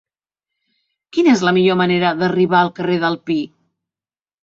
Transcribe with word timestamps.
Quina 1.17 1.35
és 1.35 1.45
la 1.49 1.53
millor 1.59 1.79
manera 1.83 2.17
d'arribar 2.25 2.65
al 2.65 2.75
carrer 2.83 3.01
del 3.07 3.23
Pi? 3.31 3.41